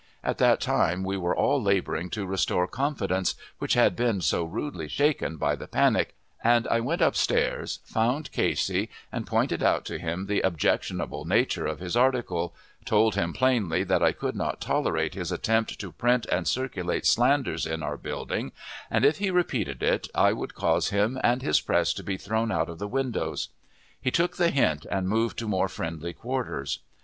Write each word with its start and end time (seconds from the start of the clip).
At 0.23 0.39
that 0.39 0.59
time 0.59 1.03
we 1.03 1.15
were 1.15 1.35
all 1.35 1.61
laboring 1.61 2.09
to 2.09 2.25
restore 2.25 2.67
confidence, 2.67 3.35
which 3.59 3.75
had 3.75 3.95
been 3.95 4.19
so 4.19 4.43
rudely 4.43 4.87
shaken 4.87 5.37
by 5.37 5.55
the 5.55 5.67
panic, 5.67 6.15
and 6.43 6.67
I 6.69 6.79
went 6.79 7.03
up 7.03 7.15
stairs, 7.15 7.81
found 7.83 8.31
Casey, 8.31 8.89
and 9.11 9.27
pointed 9.27 9.61
out 9.61 9.85
to 9.85 9.99
him 9.99 10.25
the 10.25 10.41
objectionable 10.41 11.25
nature 11.25 11.67
of 11.67 11.77
his 11.77 11.95
article, 11.95 12.55
told 12.83 13.13
him 13.13 13.31
plainly 13.31 13.83
that 13.83 14.01
I 14.01 14.11
could 14.11 14.35
not 14.35 14.59
tolerate 14.59 15.13
his 15.13 15.31
attempt 15.31 15.77
to 15.79 15.91
print 15.91 16.25
and 16.31 16.47
circulate 16.47 17.05
slanders 17.05 17.67
in 17.67 17.83
our 17.83 17.95
building, 17.95 18.53
and, 18.89 19.05
if 19.05 19.19
he 19.19 19.29
repeated 19.29 19.83
it, 19.83 20.07
I 20.15 20.33
would 20.33 20.55
cause 20.55 20.89
him 20.89 21.19
and 21.23 21.43
his 21.43 21.61
press 21.61 21.93
to 21.93 22.01
be 22.03 22.17
thrown 22.17 22.51
out 22.51 22.69
of 22.69 22.79
the 22.79 22.87
windows. 22.87 23.49
He 24.01 24.09
took 24.09 24.37
the 24.37 24.49
hint 24.49 24.87
and 24.89 25.07
moved 25.07 25.37
to 25.37 25.47
more 25.47 25.69
friendly 25.69 26.13
quarters. 26.13 26.79